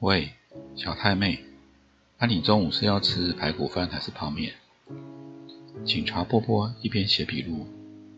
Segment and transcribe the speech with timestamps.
[0.00, 0.34] 喂，
[0.74, 1.42] 小太妹，
[2.18, 4.52] 那你中午是要吃排骨饭还是泡面？
[5.86, 7.66] 警察波波一边写笔录，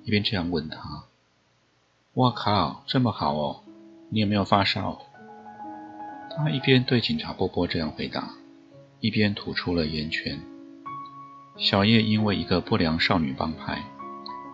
[0.02, 1.04] 一边这样问他。
[2.14, 3.62] 我靠，这么好哦！
[4.10, 5.00] 你有没有发烧？
[6.36, 8.34] 他一边对警察波波这样回答，
[8.98, 10.40] 一边吐出了烟圈。
[11.56, 13.84] 小叶因为一个不良少女帮派，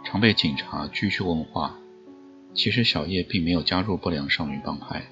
[0.05, 1.75] 常被警察拘去问话。
[2.53, 5.07] 其实小叶并没有加入不良少女帮派，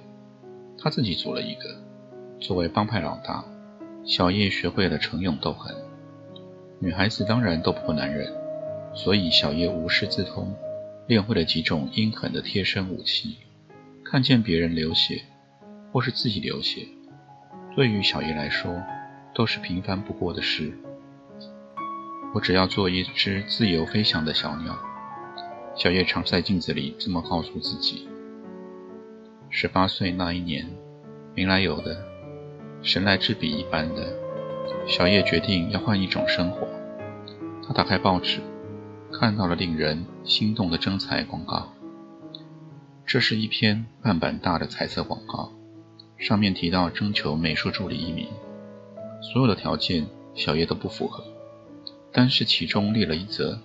[0.78, 1.82] 他自己组了一个。
[2.42, 3.44] 作为帮派老大，
[4.04, 5.72] 小叶学会了逞勇斗狠。
[6.80, 8.32] 女孩子当然斗不过男人，
[8.92, 10.52] 所以小叶无师自通，
[11.06, 13.36] 练会了几种阴狠的贴身武器。
[14.04, 15.22] 看见别人流血，
[15.92, 16.88] 或是自己流血，
[17.76, 18.74] 对于小叶来说
[19.32, 20.76] 都是平凡不过的事。
[22.34, 24.76] 我只要做一只自由飞翔的小鸟。
[25.76, 28.08] 小叶常在镜子里这么告诉自己。
[29.48, 30.68] 十八岁那一年，
[31.36, 32.11] 没来由的。
[32.82, 34.12] 神来之笔一般的，
[34.88, 36.66] 小叶决定要换一种生活。
[37.64, 38.40] 他打开报纸，
[39.12, 41.72] 看到了令人心动的征才广告。
[43.06, 45.52] 这是一篇半版大的彩色广告，
[46.18, 48.26] 上面提到征求美术助理一名，
[49.32, 51.22] 所有的条件小叶都不符合，
[52.12, 53.60] 但是其中列了一则，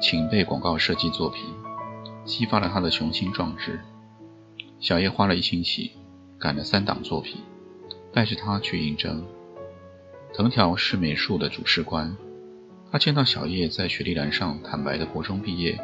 [0.00, 1.44] 请备广告设计作品，
[2.24, 3.80] 激发了他的雄心壮志。
[4.80, 5.92] 小叶花了一星期，
[6.38, 7.36] 赶了三档作品。
[8.16, 9.22] 带着他去应征。
[10.32, 12.16] 藤条是美术的主事官，
[12.90, 15.78] 他见到小叶在学历栏上坦白的国中毕业，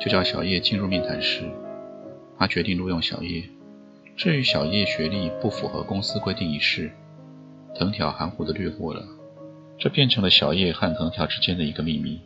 [0.00, 1.48] 就叫小叶进入面谈室。
[2.36, 3.44] 他决定录用小叶。
[4.16, 6.90] 至于小叶学历不符合公司规定一事，
[7.76, 9.06] 藤条含糊的略过了。
[9.78, 12.20] 这变成了小叶和藤条之间的一个秘密。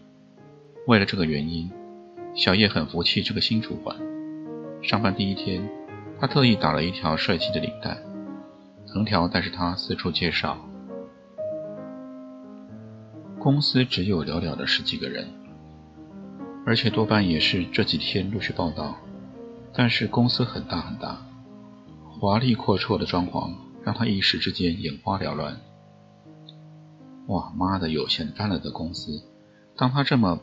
[0.87, 1.71] 为了这个原因，
[2.35, 3.95] 小叶很服气这个新主管。
[4.83, 5.69] 上班第一天，
[6.19, 7.99] 他特意打了一条帅气的领带。
[8.97, 10.57] 藤条带着他四处介绍，
[13.39, 15.29] 公司只有寥寥的十几个人，
[16.65, 18.97] 而且多半也是这几天陆续报道。
[19.75, 21.23] 但是公司很大很大，
[22.19, 23.53] 华丽阔绰的装潢
[23.85, 25.61] 让他一时之间眼花缭乱。
[27.27, 29.23] 哇妈的，有钱翻了的公司！
[29.77, 30.41] 当他这么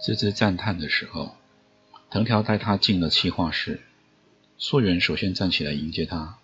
[0.00, 1.36] 滋滋赞叹的时候，
[2.10, 3.82] 藤条带他进了企划室。
[4.56, 6.38] 素媛首先站起来迎接他。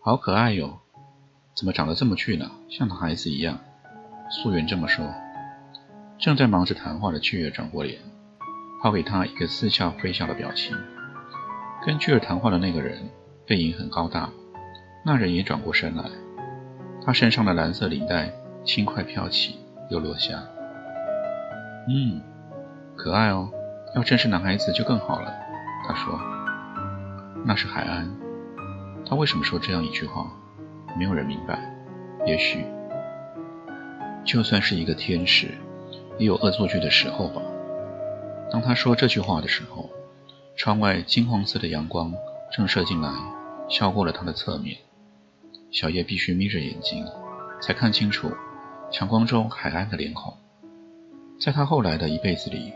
[0.00, 0.78] 好可爱哟，
[1.56, 2.48] 怎么长得这么俊呢？
[2.70, 3.58] 像男孩子一样。
[4.30, 5.04] 素媛这么说。
[6.18, 8.00] 正在忙着谈话的巨儿转过脸，
[8.80, 10.76] 抛给他一个似笑非笑的表情。
[11.84, 13.10] 跟巨儿谈话的那个人
[13.44, 14.30] 背影很高大，
[15.04, 16.04] 那人也转过身来。
[17.04, 18.32] 他身上的蓝色领带
[18.64, 19.58] 轻快飘起，
[19.90, 20.42] 又落下。
[21.88, 22.22] 嗯，
[22.96, 23.50] 可爱哦。
[23.96, 25.34] 要真是男孩子就更好了。
[25.86, 26.18] 他说。
[27.44, 28.27] 那是海安。
[29.06, 30.30] 他为什么说这样一句话？
[30.96, 31.74] 没有人明白。
[32.26, 32.64] 也许，
[34.24, 35.48] 就算是一个天使，
[36.18, 37.40] 也有恶作剧的时候吧。
[38.50, 39.88] 当他说这句话的时候，
[40.56, 42.12] 窗外金黄色的阳光
[42.52, 43.10] 正射进来，
[43.70, 44.76] 敲过了他的侧面。
[45.70, 47.06] 小叶必须眯着眼睛，
[47.60, 48.30] 才看清楚
[48.90, 50.34] 强光中海岸的脸孔。
[51.40, 52.72] 在他后来的一辈子里，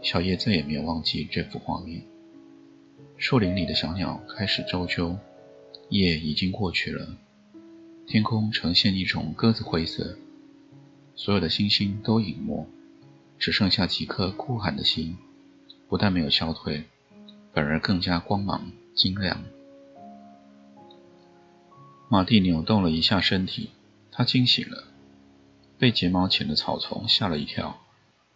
[0.00, 2.02] 小叶再也没有忘记这幅画面。
[3.16, 5.16] 树林里的小鸟开始啁啾。
[6.00, 7.16] 夜已经过去了，
[8.04, 10.18] 天空呈现一种鸽子灰色，
[11.14, 12.66] 所有的星星都隐没，
[13.38, 15.16] 只剩下几颗哭喊的心。
[15.88, 16.82] 不但没有消退，
[17.52, 19.44] 反而更加光芒晶亮。
[22.08, 23.70] 马蒂扭动了一下身体，
[24.10, 24.88] 他惊醒了，
[25.78, 27.80] 被睫毛浅的草丛吓了一跳，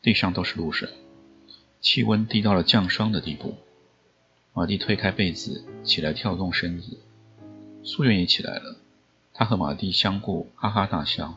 [0.00, 0.88] 地上都是露水，
[1.81, 3.56] 气温低到了降霜的地步。
[4.55, 6.97] 马蒂推开被子，起来跳动身子。
[7.88, 8.76] 素媛也起来了，
[9.32, 11.37] 他和马蒂相顾，哈哈大笑。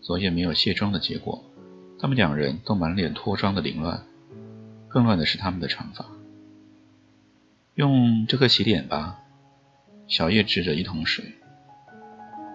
[0.00, 1.44] 昨夜没有卸妆的结果，
[2.00, 4.02] 他们两人都满脸脱妆的凌乱，
[4.88, 6.06] 更乱的是他们的长发。
[7.74, 9.20] 用这个洗脸吧。
[10.08, 11.34] 小叶指着一桶水。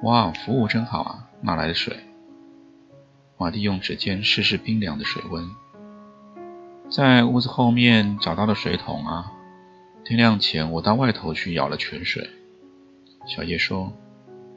[0.02, 1.30] 哇，服务真好啊！
[1.42, 1.98] 哪来的水？
[3.38, 5.48] 马蒂用指尖试试冰凉的水温，
[6.90, 9.32] 在屋子后面找到了水桶啊。
[10.04, 12.28] 天亮前我到外头去舀了泉水。
[13.26, 13.92] 小叶说，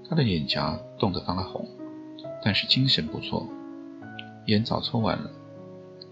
[0.09, 1.67] 他的脸颊冻得发红，
[2.43, 3.47] 但是精神不错。
[4.47, 5.31] 烟早抽完了，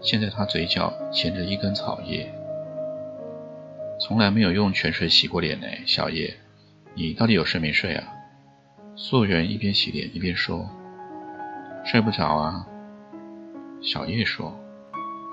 [0.01, 2.33] 现在他嘴角衔着一根草叶。
[3.99, 6.35] 从来没有用泉水洗过脸呢，小叶，
[6.95, 8.07] 你到底有睡没睡啊？
[8.95, 10.69] 素媛一边洗脸一边说
[11.85, 12.67] ：“睡不着啊。”
[13.81, 14.55] 小叶说：“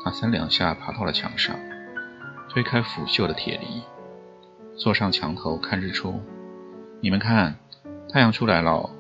[0.03, 1.55] 他三两下爬到了墙上，
[2.49, 3.83] 推开腐朽的铁犁，
[4.77, 6.21] 坐上墙头看日出。
[7.01, 7.57] 你们看，
[8.09, 8.91] 太阳出来了。”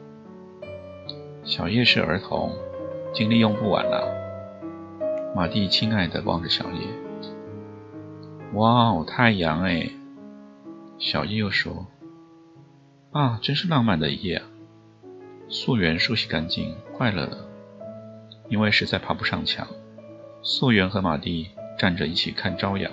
[1.44, 2.52] 小叶是儿童。
[3.14, 4.06] 精力用不完了，
[5.34, 6.86] 马蒂亲爱的望着小叶。
[8.52, 9.88] 哇哦，太阳哎！
[10.98, 11.86] 小叶又说
[13.10, 14.44] ：“啊，真是浪漫的一夜啊！”
[15.48, 17.38] 素媛梳洗干净，快乐了，
[18.50, 19.66] 因为实在爬不上墙。
[20.42, 21.48] 素媛和马蒂
[21.78, 22.92] 站着一起看朝阳，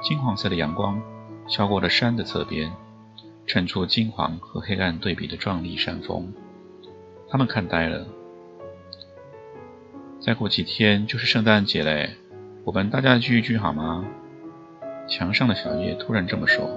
[0.00, 1.02] 金黄色的阳光
[1.48, 2.72] 消过了山的侧边，
[3.46, 6.32] 衬出金黄和黑暗对比的壮丽山峰。
[7.28, 8.06] 他们看呆了。
[10.20, 12.10] 再过几天就是圣诞节嘞，
[12.64, 14.04] 我们大家聚一聚好吗？
[15.08, 16.70] 墙上的小叶突然这么说。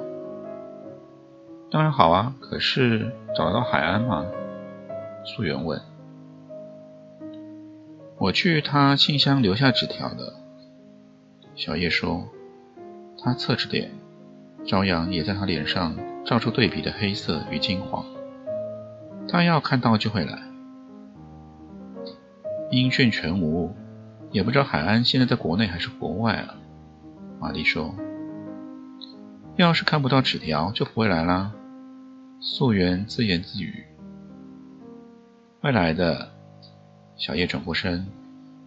[1.69, 4.25] 当然好啊，可是找得到海安吗？
[5.25, 5.81] 素媛问。
[8.17, 10.33] 我去他信箱留下纸条的。
[11.55, 12.27] 小叶说。
[13.17, 13.89] 他侧着脸，
[14.67, 18.03] 朝阳也在他脸上照出对比的黑色与金黄。
[19.29, 20.41] 他要看到就会来。
[22.71, 23.75] 音讯全无，
[24.31, 26.55] 也不知道海安现在在国内还是国外啊。
[27.39, 27.93] 玛丽说
[29.55, 31.51] ：“要是看不到纸条，就不会来啦。”
[32.41, 33.85] 素媛自言自语
[35.61, 36.31] ：“会来的。”
[37.17, 38.07] 小叶转过身，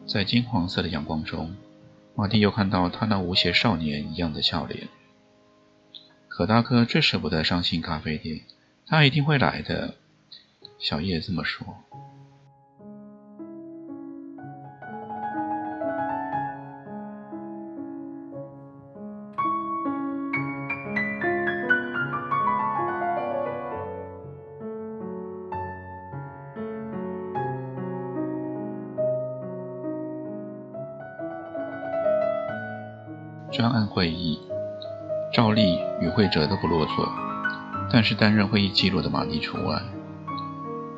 [0.07, 1.55] 在金黄色的阳光中，
[2.15, 4.89] 玛蒂又看到他那无邪少年一样的笑脸。
[6.39, 8.43] 可大哥最舍不得伤心咖啡店，
[8.87, 9.95] 他一定会来的。
[10.79, 11.67] 小叶这么说。
[33.51, 34.39] 专案会议，
[35.31, 37.07] 赵丽与会者都不落座，
[37.93, 39.83] 但是担任会议记录的马蒂除外。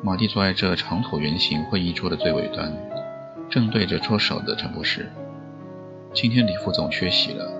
[0.01, 2.73] 马蒂坐在这长椭圆形会议桌的最尾端，
[3.49, 5.11] 正对着桌首的陈博士。
[6.13, 7.51] 今天李副总缺席了，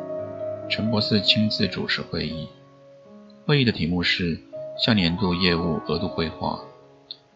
[0.70, 2.48] 陈博士亲自主持会议。
[3.46, 4.40] 会议的题目是
[4.78, 6.58] 下年度业务额度规划，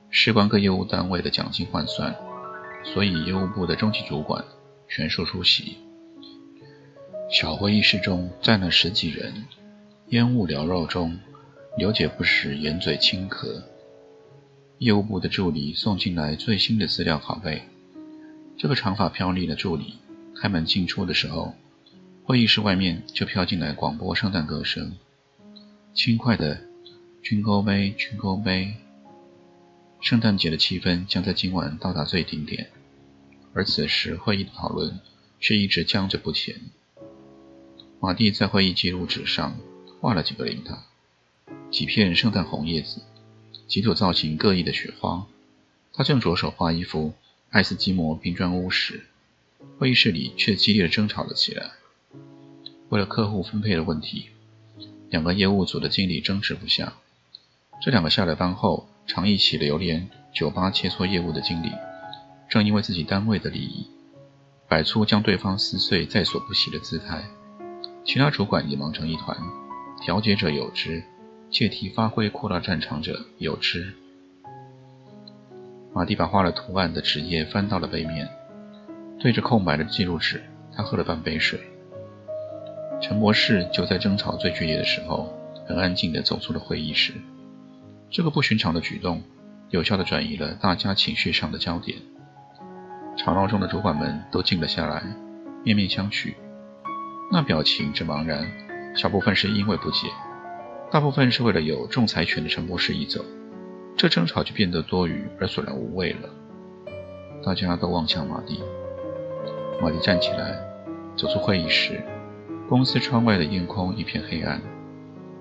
[0.09, 2.15] 事关各业务单位的奖金换算，
[2.83, 4.43] 所以业务部的中级主管
[4.87, 5.77] 全数出席。
[7.27, 9.45] 小会议室中站了十几人，
[10.09, 11.19] 烟雾缭绕中，
[11.75, 13.63] 刘姐不时掩嘴轻咳。
[14.77, 17.63] 业务部的助理送进来最新的资料拷贝。
[18.57, 19.95] 这个长发飘丽的助理
[20.39, 21.55] 开门进出的时候，
[22.23, 24.95] 会议室外面就飘进来广播圣诞歌声，
[25.95, 26.61] 轻快的
[27.23, 28.75] “军歌杯，军歌杯”。
[29.99, 32.69] 圣诞节的气氛将在今晚到达最顶点，
[33.53, 34.99] 而此时会议的讨论
[35.39, 36.55] 却一直僵着不前。
[38.05, 39.57] 马蒂在会议记录纸上
[39.99, 40.77] 画了几个铃铛，
[41.71, 43.01] 几片圣诞红叶子，
[43.67, 45.25] 几朵造型各异的雪花。
[45.91, 47.15] 他正着手画一幅
[47.49, 49.07] 爱斯基摩冰砖屋时，
[49.79, 51.71] 会议室里却激烈的争吵了起来。
[52.89, 54.27] 为了客户分配的问题，
[55.09, 56.93] 两个业务组的经理争执不下。
[57.81, 61.71] 这两个下了班后常一起流连酒吧切磋业务的经理，
[62.47, 63.87] 正因为自己单位的利益，
[64.67, 67.25] 摆出将对方撕碎在所不惜的姿态。
[68.05, 69.35] 其他主管也忙成一团，
[69.99, 71.03] 调解者有之，
[71.49, 73.93] 借题发挥扩大战场者有之。
[75.91, 78.29] 马蒂把画了图案的纸页翻到了背面，
[79.19, 81.59] 对着空白的记录纸，他喝了半杯水。
[83.01, 85.33] 陈博士就在争吵最剧烈的时候，
[85.65, 87.11] 很安静地走出了会议室。
[88.11, 89.23] 这个不寻常的举动，
[89.71, 91.97] 有效地转移了大家情绪上的焦点。
[93.17, 95.03] 吵闹中的主管们都静了下来，
[95.63, 96.35] 面面相觑。
[97.31, 98.47] 那表情之茫然，
[98.95, 100.07] 小部分是因为不解，
[100.91, 103.25] 大部分是为了有仲裁权的陈博士一走，
[103.97, 106.29] 这争吵就变得多余而索然无味了。
[107.43, 108.61] 大家都望向马蒂，
[109.81, 110.57] 马蒂站起来，
[111.15, 112.01] 走出会议室。
[112.67, 114.61] 公司窗外的夜空一片黑暗，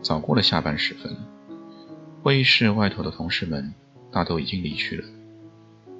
[0.03, 1.15] 早过了下班时分。
[2.23, 3.73] 会议室外头的同事们
[4.11, 5.05] 大都已经离去了。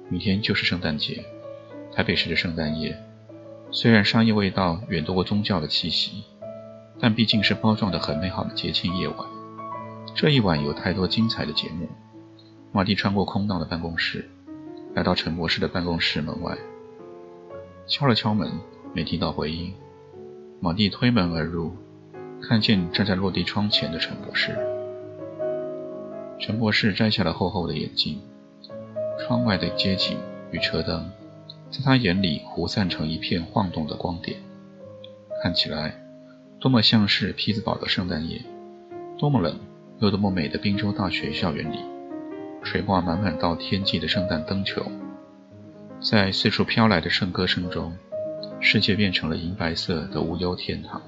[0.09, 1.23] 明天就是圣诞节，
[1.93, 2.95] 台北市的圣诞夜。
[3.75, 6.23] 虽然商业味道远多过宗教的气息，
[6.97, 9.17] 但毕竟是包装的很美好的节庆夜晚。
[10.15, 11.89] 这一晚有太多精彩的节目。
[12.71, 14.29] 马蒂穿过空荡的办公室，
[14.93, 16.57] 来到陈博士的办公室门外，
[17.85, 18.49] 敲了敲门，
[18.93, 19.73] 没听到回应。
[20.61, 21.75] 马蒂推门而入，
[22.41, 24.57] 看见站在落地窗前的陈博士。
[26.39, 28.21] 陈博士摘下了厚厚的眼镜，
[29.19, 30.17] 窗外的街景
[30.51, 31.11] 与车灯，
[31.75, 34.39] 在他眼里糊散成一片晃动的光点，
[35.43, 35.93] 看起来
[36.57, 38.41] 多么像是匹兹堡的圣诞夜，
[39.17, 39.59] 多么冷
[39.99, 41.79] 又多么美的宾州大学校园里。
[42.63, 44.89] 垂挂满满到天际的圣诞灯球，
[45.99, 47.93] 在四处飘来的圣歌声中，
[48.61, 51.01] 世界变成了银白色的无忧天堂。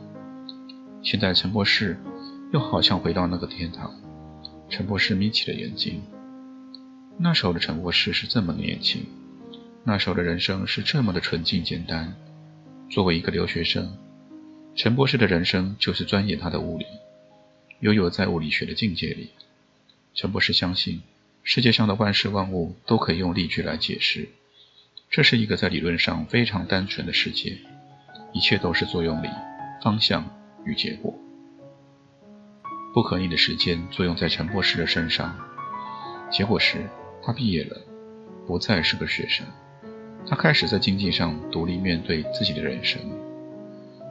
[1.02, 1.98] 现在陈博士
[2.52, 3.96] 又好像回到那个天堂。
[4.68, 6.04] 陈博士眯起了眼睛。
[7.18, 9.06] 那时候的陈博士是这么年轻，
[9.90, 12.14] 那时候的人生是这么的纯净简单。
[12.90, 13.98] 作为一个留学生，
[14.76, 16.86] 陈博士的人生就是钻研他的物理，
[17.80, 19.30] 悠游在物理学的境界里。
[20.14, 21.02] 陈博士相信。
[21.42, 24.28] 世界上的万事万物都可以用例句来解释，
[25.10, 27.58] 这是一个在理论上非常单纯的世界，
[28.34, 29.30] 一切都是作用力、
[29.82, 30.30] 方向
[30.66, 31.18] 与结果。
[32.94, 35.34] 不可逆的时间作用在陈博士的身上，
[36.30, 36.90] 结果是
[37.24, 37.82] 他毕业了，
[38.46, 39.46] 不再是个学生，
[40.30, 43.02] 他开始在经济上独立面对自己的人生。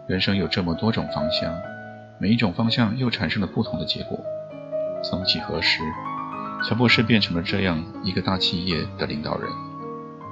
[0.08, 1.54] 人生有这么多种方向，
[2.18, 4.18] 每一种方向又产生了不同的结果。
[5.02, 5.80] 曾几何时。
[6.64, 9.48] 乔布斯变成了这样一个大企业的领导人、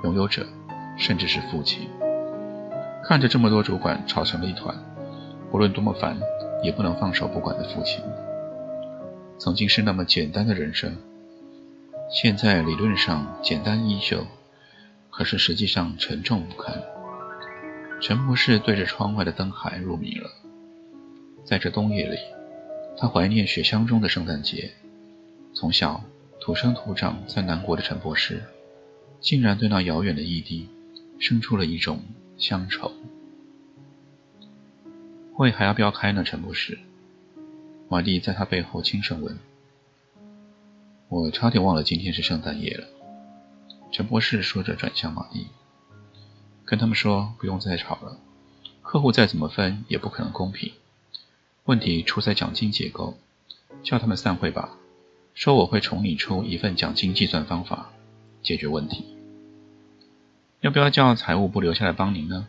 [0.05, 0.47] 拥有者，
[0.97, 1.87] 甚至是父亲。
[3.05, 4.75] 看着这么多主管吵成了一团，
[5.51, 6.19] 不论多么烦，
[6.63, 8.01] 也不能放手不管的父亲。
[9.37, 10.97] 曾经是那么简单的人生，
[12.11, 14.27] 现在理论上简单依旧，
[15.17, 16.83] 可是实际上沉重不堪。
[18.01, 20.31] 陈博士对着窗外的灯海入迷了。
[21.45, 22.19] 在这冬夜里，
[22.99, 24.73] 他怀念雪乡中的圣诞节。
[25.55, 26.05] 从小。
[26.41, 28.43] 土生土长在南国的陈博士，
[29.19, 30.69] 竟然对那遥远的异地
[31.19, 32.03] 生出了一种
[32.37, 32.93] 乡愁。
[35.33, 36.23] 会还要不要开呢？
[36.23, 36.79] 陈博士，
[37.89, 39.39] 马蒂在他背后轻声问。
[41.09, 42.85] 我差点忘了今天是圣诞夜了。
[43.95, 45.47] 陈博士说着，转向马蒂，
[46.65, 48.19] 跟他们说不用再吵了。
[48.83, 50.73] 客户再怎么分也不可能公平。
[51.67, 53.17] 问题出在奖金结构，
[53.85, 54.77] 叫他们散会吧。
[55.33, 57.93] 说我会重拟出一份奖金计算方法，
[58.43, 59.05] 解决问题。
[60.61, 62.49] 要不要叫财务部留下来帮您呢？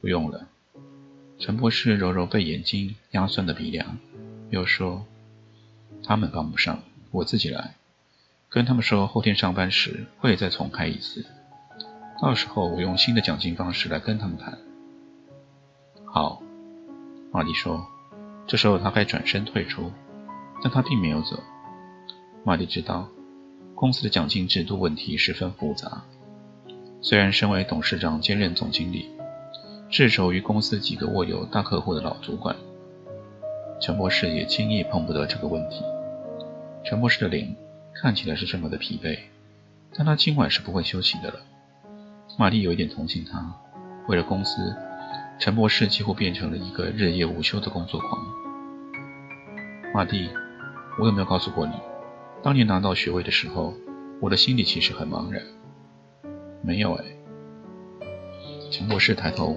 [0.00, 0.48] 不用了。
[1.38, 3.98] 陈博士揉揉被眼睛压酸的鼻梁，
[4.48, 5.04] 又说
[6.02, 7.74] ：“他们帮不上，我自己来。
[8.52, 11.24] 跟他们说后天上班时会再重开一次，
[12.20, 14.58] 到时候我用新的奖金方式来跟他们谈。”
[16.04, 16.42] 好，
[17.32, 17.82] 马蒂说。
[18.46, 19.90] 这时候他该转身退出，
[20.62, 21.38] 但他并没有走。
[22.44, 23.08] 马蒂知道，
[23.74, 26.02] 公司的奖金制度问题十分复杂。
[27.00, 29.08] 虽然身为董事长兼任总经理，
[29.88, 32.54] 至轴于公司几个握有大客户的老主管，
[33.80, 35.82] 陈博士也轻易碰不得这个问题。
[36.84, 37.56] 陈博士的脸
[38.02, 39.16] 看起来是这么的疲惫，
[39.96, 41.36] 但他今晚是不会休息的了。
[42.36, 43.54] 马蒂有一点同情他，
[44.08, 44.74] 为了公司，
[45.38, 48.20] 陈博士几乎变成了一个日夜无休的工作狂。
[49.94, 50.28] 马蒂，
[50.98, 51.74] 我有没有告诉过你？
[52.42, 53.72] 当年拿到学位的时候，
[54.20, 55.40] 我的心里其实很茫然。
[56.60, 57.04] 没有哎。
[58.72, 59.56] 陈博士抬头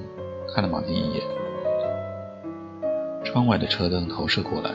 [0.54, 1.24] 看了马蒂一眼，
[3.24, 4.70] 窗外的车灯投射过来，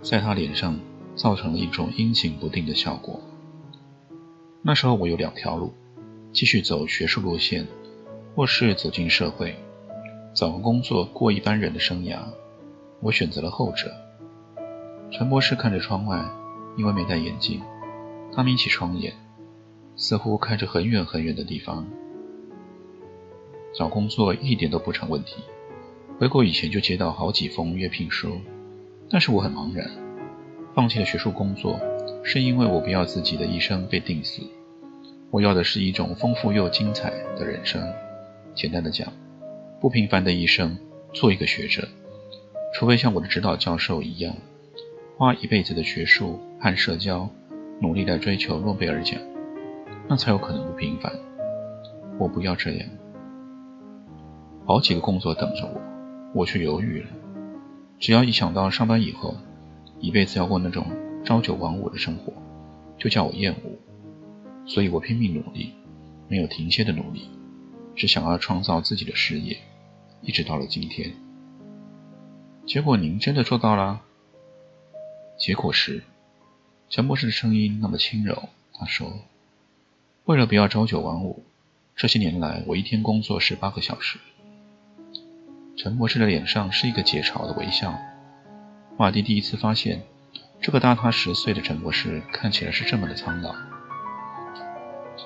[0.00, 0.80] 在他脸上
[1.14, 3.20] 造成了一种阴晴不定的效果。
[4.62, 5.72] 那时候我有两条路：
[6.32, 7.66] 继续走学术路线，
[8.34, 9.56] 或是走进社会，
[10.34, 12.18] 找个工作过一般人的生涯。
[13.00, 13.92] 我选择了后者。
[15.10, 16.24] 陈博士看着窗外。
[16.74, 17.60] 因为没戴眼镜，
[18.34, 19.12] 他眯起双眼，
[19.94, 21.86] 似乎看着很远很远的地方。
[23.74, 25.42] 找工作一点都不成问题，
[26.18, 28.38] 回国以前就接到好几封约聘书，
[29.10, 29.90] 但是我很茫然。
[30.74, 31.78] 放弃了学术工作，
[32.22, 34.42] 是因为我不要自己的一生被定死，
[35.30, 37.82] 我要的是一种丰富又精彩的人生。
[38.54, 39.12] 简单的讲，
[39.80, 40.78] 不平凡的一生，
[41.12, 41.86] 做一个学者，
[42.74, 44.34] 除非像我的指导教授一样。
[45.18, 47.28] 花一辈子的学术和社交
[47.80, 49.20] 努力来追求诺贝尔奖，
[50.08, 51.12] 那才有可能不平凡。
[52.18, 52.88] 我不要这样。
[54.64, 55.80] 好几个工作等着我，
[56.34, 57.06] 我却犹豫了。
[57.98, 59.36] 只要一想到上班以后
[60.02, 60.84] 一辈子要过那种
[61.24, 62.32] 朝九晚五的生活，
[62.98, 63.70] 就叫我厌恶。
[64.66, 65.72] 所以我拼命努力，
[66.28, 67.30] 没有停歇的努力，
[67.94, 69.56] 只想要创造自己的事业，
[70.20, 71.14] 一直到了今天。
[72.66, 74.02] 结果您真的做到了。
[75.38, 76.02] 结果是，
[76.88, 78.48] 陈博士的声音那么轻柔。
[78.74, 79.20] 他说
[80.26, 81.44] ：“为了不要朝九晚五，
[81.94, 84.18] 这些年来我一天工作十八个小时。”
[85.78, 87.96] 陈博士的脸上是一个解嘲的微笑。
[88.98, 90.02] 马蒂第一次发现，
[90.60, 93.54] 这个大他十岁的陈博士看起来是这么的苍老。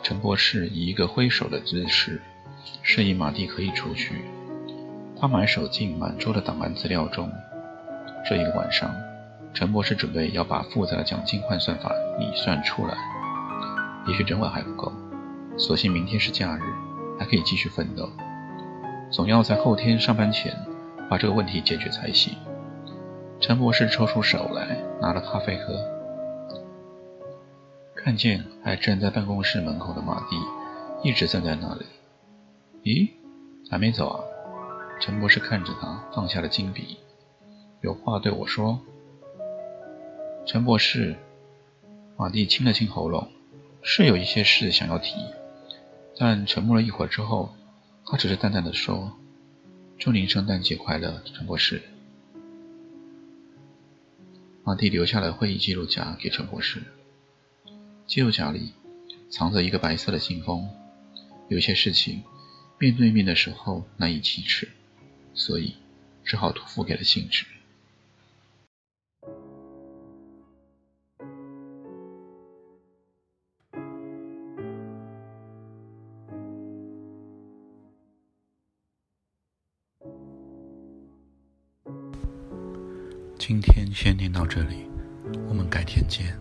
[0.03, 2.23] 陈博士以一个挥手的姿势，
[2.83, 4.25] 示意马蒂可以出去。
[5.21, 7.31] 他埋手进满桌的档案资料中。
[8.29, 8.95] 这一个晚上，
[9.53, 12.97] 陈博士准备要把复杂的奖金换算法拟算出来。
[14.07, 14.93] 也许整晚还不够，
[15.59, 16.63] 索性明天是假日，
[17.19, 18.09] 还可以继续奋斗。
[19.11, 20.57] 总要在后天上班前
[21.11, 22.33] 把这个问题解决才行。
[23.39, 25.79] 陈博士抽出手来，拿了咖啡喝，
[27.95, 30.37] 看见还站在办公室门口的马蒂
[31.03, 31.85] 一直站在那里。
[32.83, 33.11] 咦，
[33.71, 34.21] 还没走啊？
[35.01, 36.97] 陈博士看着他，放下了金笔，
[37.83, 38.81] 有话对我说。
[40.47, 41.15] 陈博士，
[42.17, 43.29] 马蒂清了清喉咙，
[43.83, 45.15] 是有一些事想要提，
[46.19, 47.51] 但沉默了一会儿之后，
[48.07, 49.13] 他只是淡淡的说
[49.99, 51.83] ：“祝您圣诞节快乐，陈博士。”
[54.67, 56.83] 马蒂留下了会议记录夹给陈博士，
[58.05, 58.73] 记录夹里
[59.31, 60.69] 藏着一个白色的信封。
[61.49, 62.25] 有些事情
[62.77, 64.69] 面对面的时候难以启齿，
[65.35, 65.77] 所以
[66.25, 67.47] 只好托付给了信纸。
[83.49, 84.89] 今天先念到这里，
[85.49, 86.37] 我们改天见。